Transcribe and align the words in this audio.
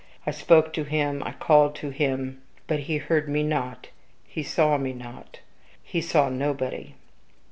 I 0.25 0.31
spoke 0.31 0.73
to 0.73 0.83
him 0.83 1.21
I 1.23 1.33
called 1.33 1.75
to 1.75 1.91
him; 1.91 2.41
but 2.65 2.79
he 2.79 2.97
heard 2.97 3.29
me 3.29 3.43
not 3.43 3.89
he 4.25 4.41
saw 4.41 4.79
me 4.79 4.93
not. 4.93 5.41
He 5.83 6.01
saw 6.01 6.27
nobody. 6.27 6.95